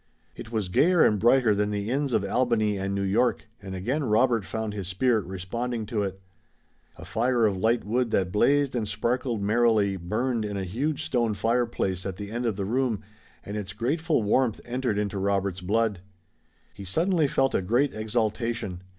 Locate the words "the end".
12.17-12.47